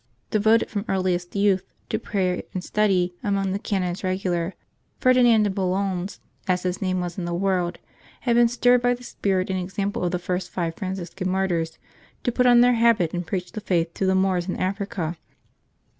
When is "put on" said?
12.31-12.61